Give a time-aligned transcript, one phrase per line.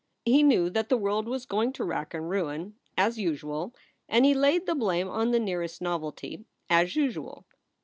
[0.25, 3.75] He knew that the world was going to wrack and ruin as usual
[4.09, 7.45] and he laid the blame on the nearest novelty as usual.